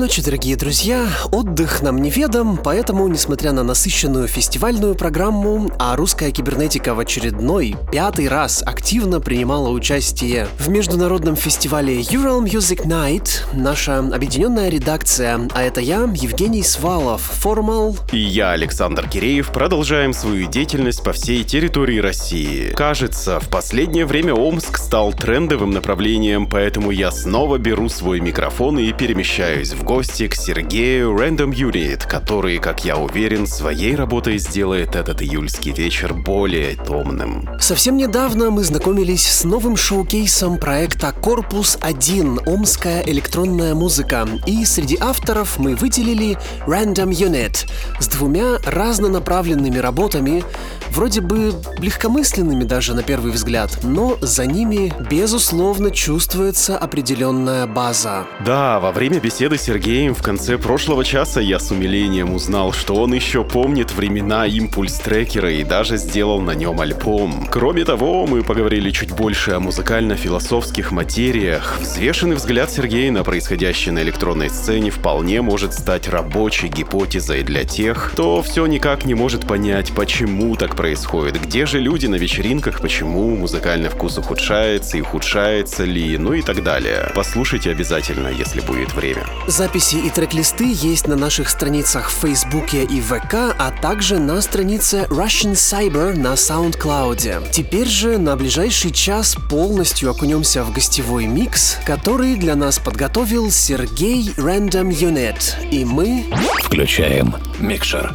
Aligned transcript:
Ночи, 0.00 0.22
дорогие 0.22 0.56
друзья! 0.56 1.06
Отдых 1.30 1.82
нам 1.82 2.00
неведом, 2.00 2.56
поэтому, 2.56 3.06
несмотря 3.06 3.52
на 3.52 3.62
насыщенную 3.62 4.28
фестивальную 4.28 4.94
программу, 4.94 5.70
а 5.78 5.94
русская 5.94 6.30
кибернетика 6.30 6.94
в 6.94 7.00
очередной, 7.00 7.76
пятый 7.92 8.26
раз 8.26 8.62
активно 8.64 9.20
принимала 9.20 9.68
участие 9.68 10.48
в 10.58 10.70
международном 10.70 11.36
фестивале 11.36 12.00
Ural 12.00 12.42
Music 12.42 12.86
Night, 12.86 13.42
наша 13.52 13.98
объединенная 13.98 14.70
редакция, 14.70 15.38
а 15.54 15.62
это 15.62 15.82
я, 15.82 16.08
Евгений 16.14 16.62
Свалов, 16.62 17.20
Формал 17.20 17.94
и 18.10 18.18
я, 18.18 18.52
Александр 18.52 19.06
Киреев, 19.06 19.52
продолжаем 19.52 20.14
свою 20.14 20.46
деятельность 20.46 21.04
по 21.04 21.12
всей 21.12 21.44
территории 21.44 21.98
России. 21.98 22.72
Кажется, 22.74 23.38
в 23.38 23.50
последнее 23.50 24.06
время 24.06 24.32
Омск 24.32 24.78
стал 24.78 25.12
трендовым 25.12 25.72
направлением, 25.72 26.46
поэтому 26.46 26.90
я 26.90 27.10
снова 27.10 27.58
беру 27.58 27.90
свой 27.90 28.20
микрофон 28.20 28.78
и 28.78 28.90
перемещаюсь 28.94 29.74
в 29.74 29.89
гости 29.90 30.28
к 30.28 30.36
Сергею 30.36 31.18
Random 31.18 31.50
Unit, 31.50 32.06
который, 32.06 32.58
как 32.58 32.84
я 32.84 32.96
уверен, 32.96 33.48
своей 33.48 33.96
работой 33.96 34.38
сделает 34.38 34.94
этот 34.94 35.20
июльский 35.20 35.72
вечер 35.72 36.14
более 36.14 36.76
томным. 36.76 37.48
Совсем 37.58 37.96
недавно 37.96 38.52
мы 38.52 38.62
знакомились 38.62 39.26
с 39.26 39.42
новым 39.42 39.76
шоу-кейсом 39.76 40.58
проекта 40.58 41.10
«Корпус-1. 41.10 42.48
Омская 42.48 43.02
электронная 43.02 43.74
музыка». 43.74 44.28
И 44.46 44.64
среди 44.64 44.96
авторов 45.00 45.58
мы 45.58 45.74
выделили 45.74 46.38
Random 46.68 47.10
Unit 47.10 47.68
с 47.98 48.06
двумя 48.06 48.58
разнонаправленными 48.64 49.78
работами, 49.78 50.44
вроде 50.92 51.20
бы 51.20 51.54
легкомысленными 51.78 52.64
даже 52.64 52.94
на 52.94 53.02
первый 53.02 53.32
взгляд, 53.32 53.78
но 53.82 54.18
за 54.20 54.46
ними, 54.46 54.92
безусловно, 55.10 55.90
чувствуется 55.90 56.76
определенная 56.76 57.66
база. 57.66 58.26
Да, 58.44 58.80
во 58.80 58.92
время 58.92 59.20
беседы 59.20 59.56
с 59.56 59.62
Сергеем 59.62 60.14
в 60.14 60.22
конце 60.22 60.58
прошлого 60.58 61.04
часа 61.04 61.40
я 61.40 61.58
с 61.58 61.70
умилением 61.70 62.34
узнал, 62.34 62.72
что 62.72 62.96
он 62.96 63.14
еще 63.14 63.44
помнит 63.44 63.92
времена 63.92 64.46
импульс-трекера 64.46 65.52
и 65.52 65.64
даже 65.64 65.96
сделал 65.96 66.40
на 66.40 66.52
нем 66.52 66.80
альбом. 66.80 67.46
Кроме 67.50 67.84
того, 67.84 68.26
мы 68.26 68.42
поговорили 68.42 68.90
чуть 68.90 69.12
больше 69.12 69.52
о 69.52 69.60
музыкально-философских 69.60 70.90
материях. 70.90 71.78
Взвешенный 71.80 72.36
взгляд 72.36 72.70
Сергея 72.70 73.12
на 73.12 73.22
происходящее 73.22 73.92
на 73.92 74.02
электронной 74.02 74.50
сцене 74.50 74.90
вполне 74.90 75.42
может 75.42 75.74
стать 75.74 76.08
рабочей 76.08 76.68
гипотезой 76.68 77.42
для 77.42 77.64
тех, 77.64 78.10
кто 78.12 78.42
все 78.42 78.66
никак 78.66 79.04
не 79.04 79.14
может 79.14 79.46
понять, 79.46 79.92
почему 79.94 80.56
так 80.56 80.74
происходит, 80.80 81.38
где 81.38 81.66
же 81.66 81.78
люди 81.78 82.06
на 82.06 82.14
вечеринках, 82.14 82.80
почему 82.80 83.36
музыкальный 83.36 83.90
вкус 83.90 84.16
ухудшается 84.16 84.96
и 84.96 85.02
ухудшается 85.02 85.84
ли, 85.84 86.16
ну 86.16 86.32
и 86.32 86.40
так 86.40 86.64
далее. 86.64 87.12
Послушайте 87.14 87.70
обязательно, 87.70 88.28
если 88.28 88.62
будет 88.62 88.94
время. 88.94 89.26
Записи 89.46 89.96
и 89.96 90.08
трек-листы 90.08 90.72
есть 90.72 91.06
на 91.06 91.16
наших 91.16 91.50
страницах 91.50 92.08
в 92.08 92.14
Фейсбуке 92.22 92.84
и 92.84 92.98
ВК, 93.02 93.54
а 93.58 93.70
также 93.82 94.18
на 94.18 94.40
странице 94.40 95.06
Russian 95.10 95.52
Cyber 95.52 96.16
на 96.16 96.32
SoundCloud. 96.32 97.50
Теперь 97.50 97.88
же 97.88 98.16
на 98.16 98.34
ближайший 98.34 98.90
час 98.90 99.36
полностью 99.50 100.10
окунемся 100.10 100.64
в 100.64 100.72
гостевой 100.72 101.26
микс, 101.26 101.76
который 101.84 102.36
для 102.36 102.56
нас 102.56 102.78
подготовил 102.78 103.50
Сергей 103.50 104.30
Random 104.38 104.88
Unit. 104.88 105.68
И 105.70 105.84
мы... 105.84 106.24
Включаем 106.64 107.34
микшер. 107.58 108.14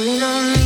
Calling 0.00 0.22
on 0.22 0.52
me 0.52 0.59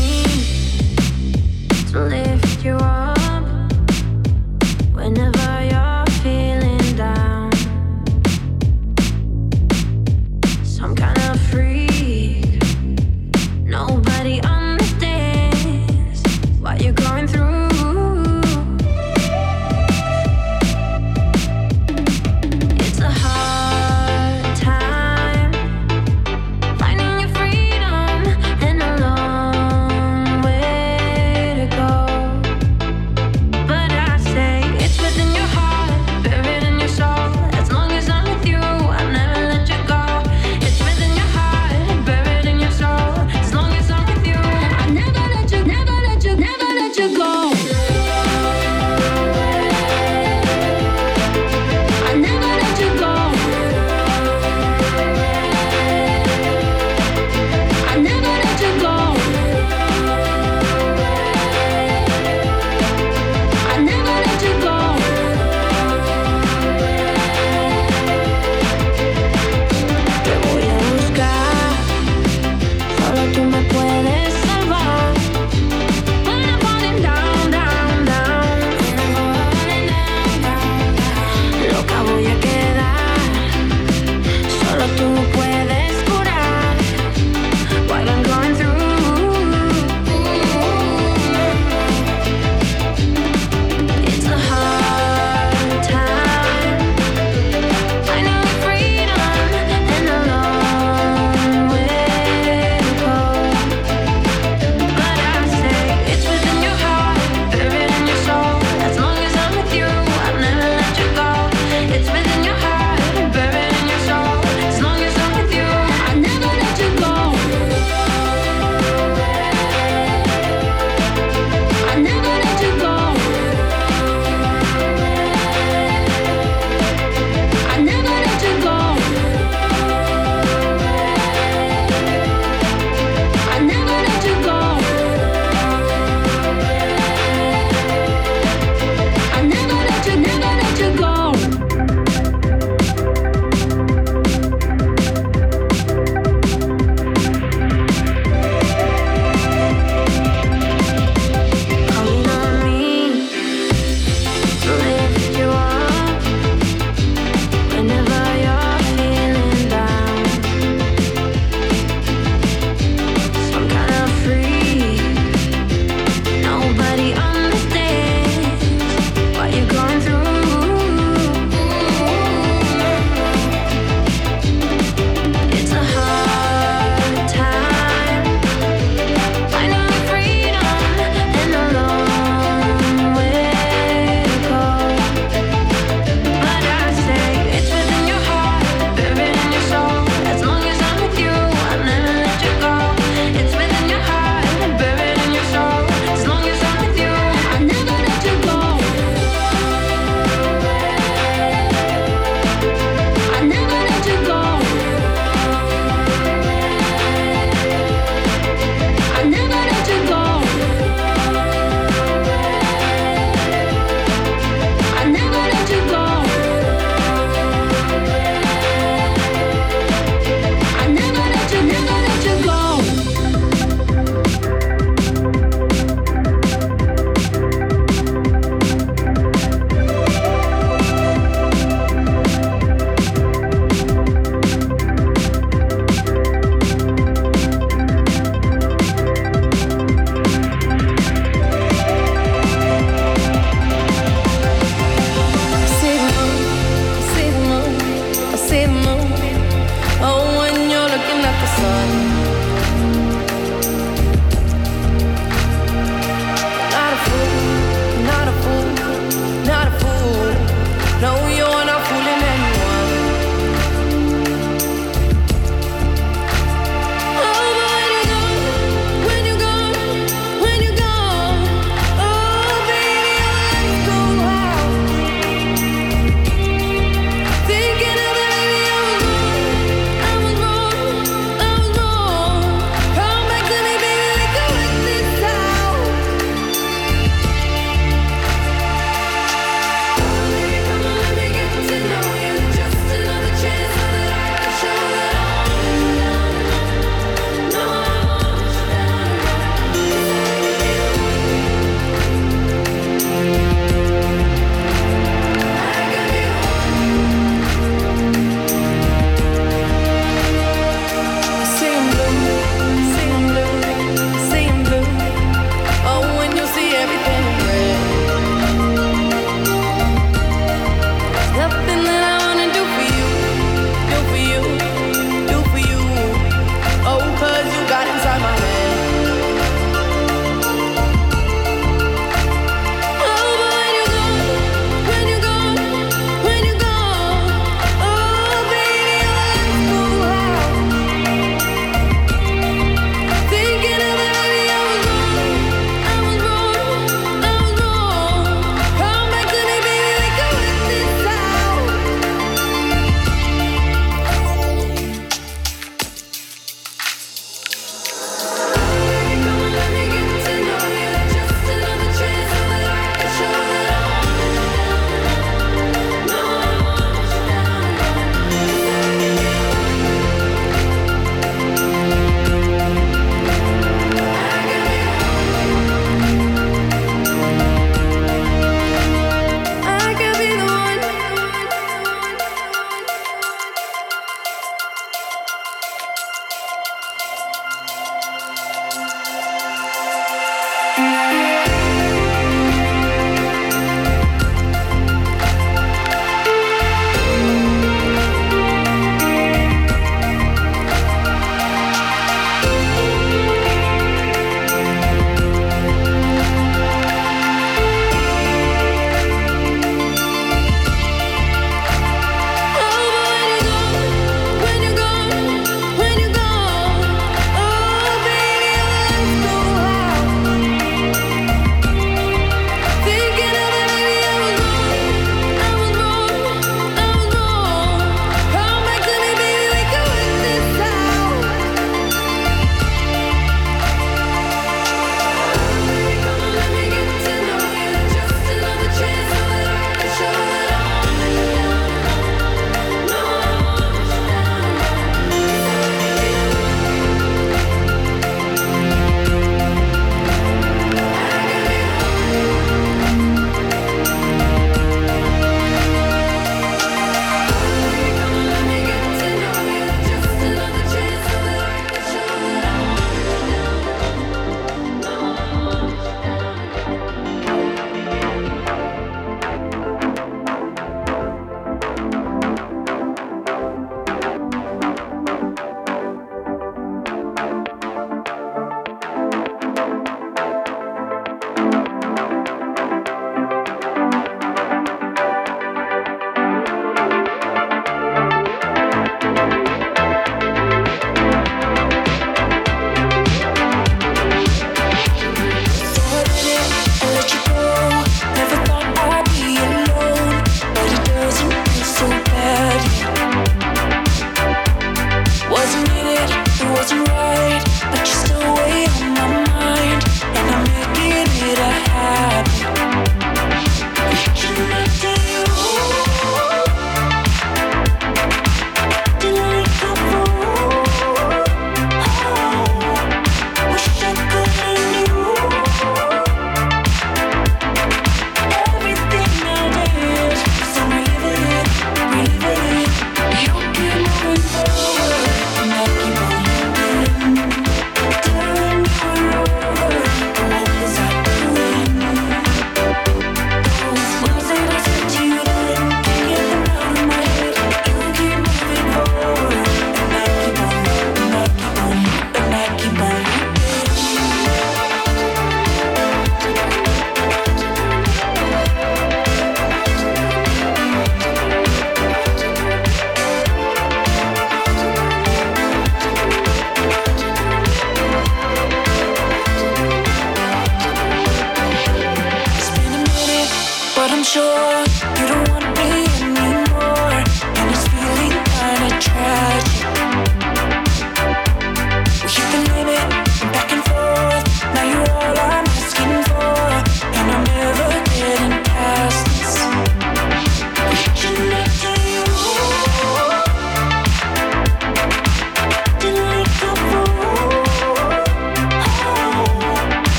sure. 574.14 574.63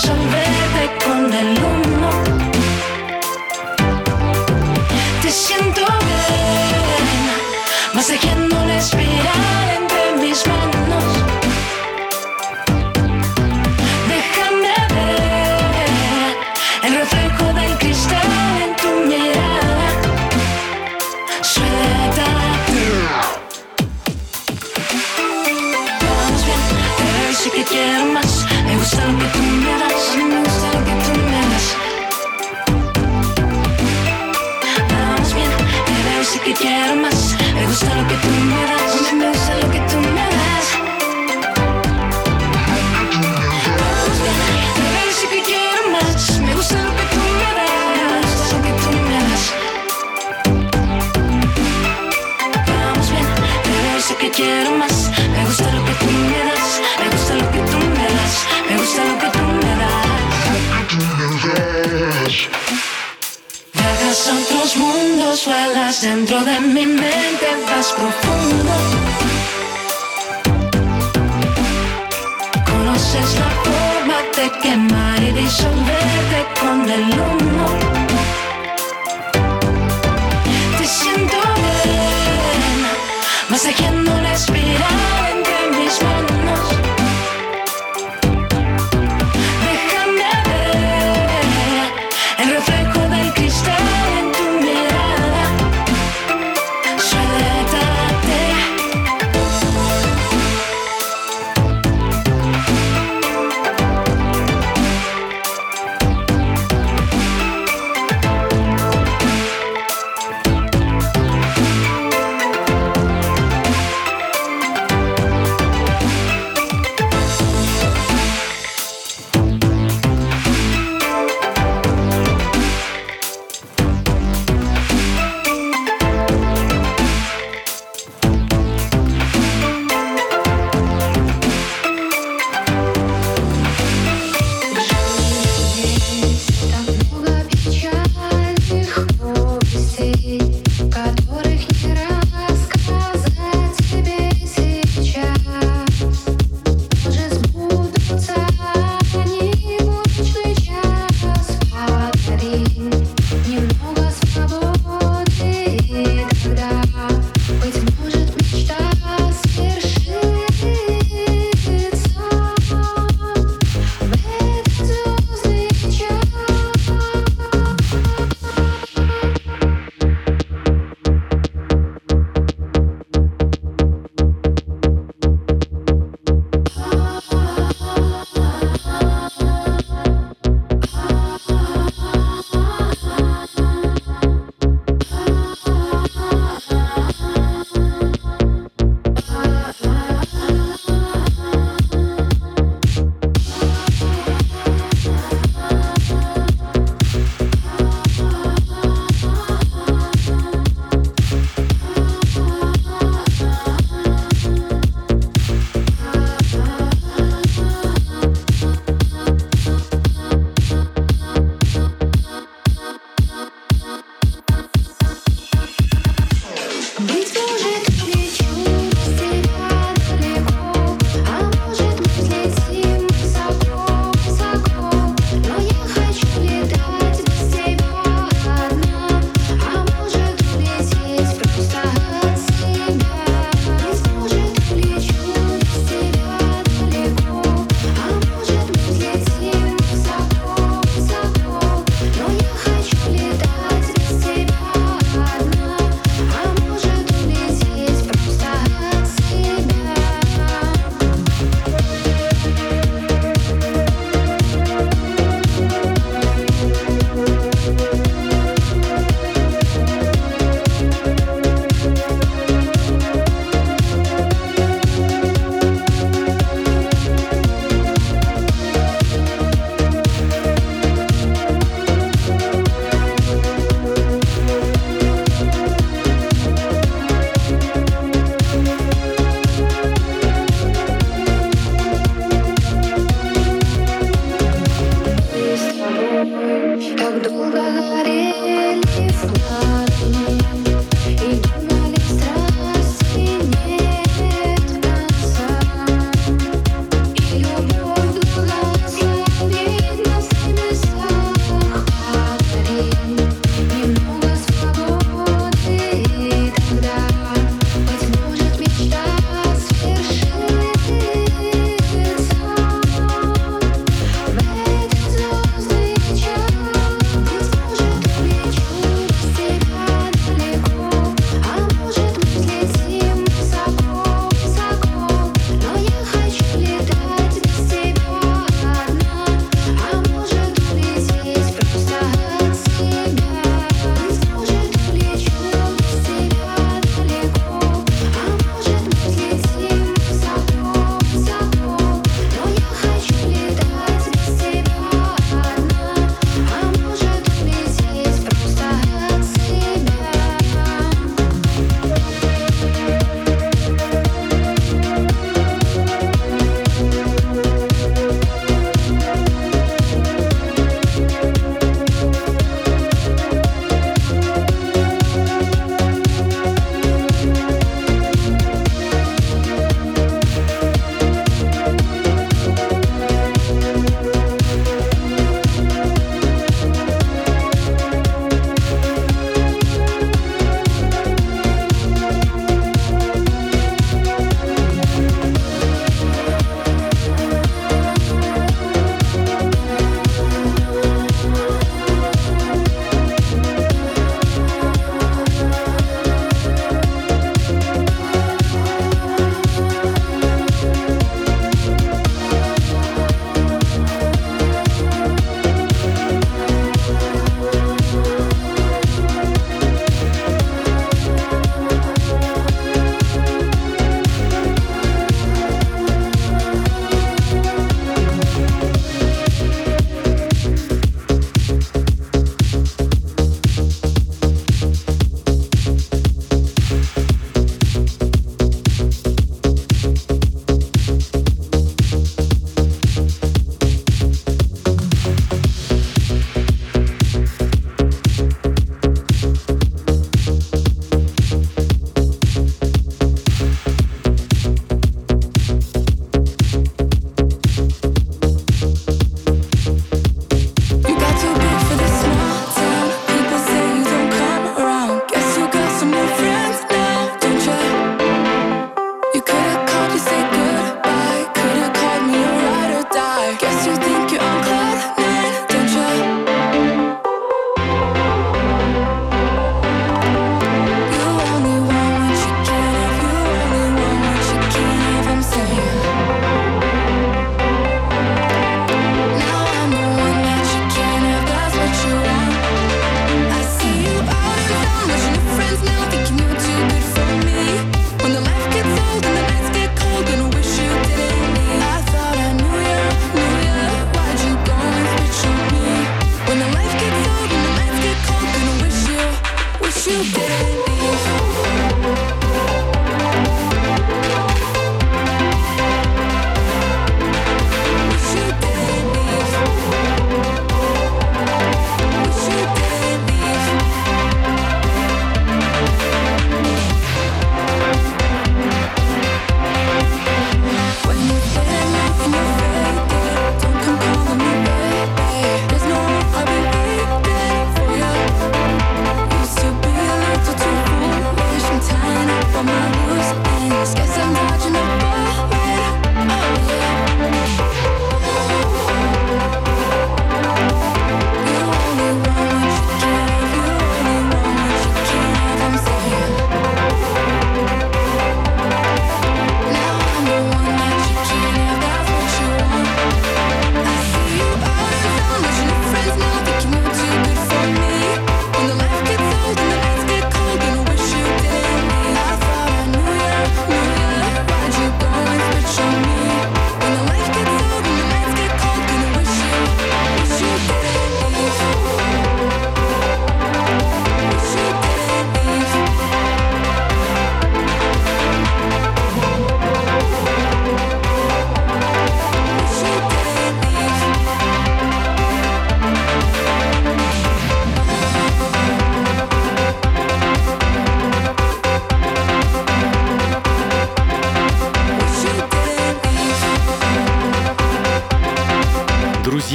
shall 0.00 0.30
be. 0.30 0.39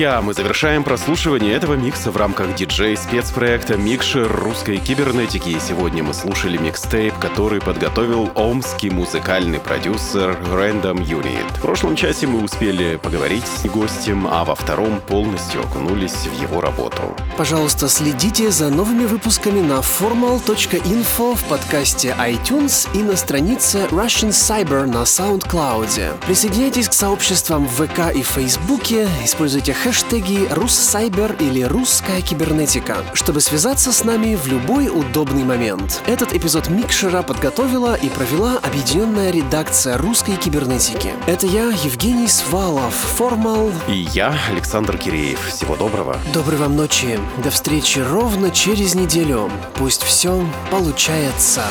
Друзья, 0.05 0.21
мы 0.21 0.35
завершаем 0.35 0.83
прослушивание 0.83 1.53
этого 1.53 1.73
микса 1.73 2.11
в 2.11 2.17
рамках 2.17 2.53
диджей-спецпроекта 2.53 3.75
«Микшер 3.75 4.31
русской 4.31 4.77
кибернетики». 4.77 5.49
И 5.49 5.59
сегодня 5.59 6.03
мы 6.03 6.13
слушали 6.13 6.57
микстейп, 6.57 7.17
который 7.17 7.59
подготовил 7.59 8.29
омский 8.35 8.91
музыкальный 8.91 9.57
продюсер 9.57 10.37
Random 10.53 11.03
Unit. 11.03 11.57
В 11.57 11.61
прошлом 11.61 11.95
часе 11.95 12.27
мы 12.27 12.43
успели 12.43 12.97
поговорить 12.97 13.45
с 13.47 13.65
гостем, 13.65 14.27
а 14.29 14.45
во 14.45 14.53
втором 14.53 15.01
полностью 15.01 15.61
окунулись 15.61 16.27
в 16.27 16.39
его 16.39 16.61
работу. 16.61 17.01
Пожалуйста, 17.35 17.89
следите 17.89 18.51
за 18.51 18.69
новыми 18.69 19.05
выпусками 19.05 19.61
на 19.61 19.79
formal.info 19.79 21.35
в 21.35 21.43
подкасте 21.45 22.15
iTunes 22.19 22.87
и 22.93 23.01
на 23.01 23.15
странице 23.15 23.87
Russian 23.89 24.29
Cyber 24.29 24.85
на 24.85 25.01
SoundCloud. 25.01 26.19
Присоединяйтесь 26.27 26.89
к 26.89 26.93
сообществам 26.93 27.65
в 27.65 27.87
ВК 27.87 28.15
и 28.15 28.21
Фейсбуке, 28.21 29.09
используйте 29.23 29.73
хэштеги 29.95 30.49
«Руссайбер» 30.51 31.37
или 31.39 31.61
«Русская 31.61 32.19
кибернетика», 32.19 32.97
чтобы 33.13 33.39
связаться 33.39 33.93
с 33.93 34.03
нами 34.03 34.35
в 34.35 34.45
любой 34.45 34.89
удобный 34.89 35.45
момент. 35.45 36.01
Этот 36.05 36.33
эпизод 36.33 36.67
Микшера 36.67 37.21
подготовила 37.21 37.95
и 37.95 38.09
провела 38.09 38.57
объединенная 38.57 39.31
редакция 39.31 39.97
русской 39.97 40.35
кибернетики. 40.35 41.13
Это 41.27 41.47
я, 41.47 41.67
Евгений 41.67 42.27
Свалов, 42.27 42.93
Формал. 42.93 43.71
И 43.87 44.05
я, 44.11 44.37
Александр 44.49 44.97
Киреев. 44.97 45.39
Всего 45.47 45.77
доброго. 45.77 46.17
Доброй 46.33 46.57
вам 46.57 46.75
ночи. 46.75 47.17
До 47.41 47.49
встречи 47.49 47.99
ровно 47.99 48.51
через 48.51 48.95
неделю. 48.95 49.49
Пусть 49.75 50.03
все 50.03 50.45
получается. 50.71 51.63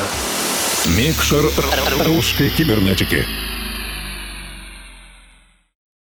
Микшер 0.97 1.45
русской 2.07 2.49
кибернетики. 2.49 3.23